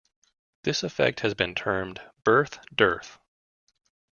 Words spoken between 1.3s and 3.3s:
been termed birth dearth.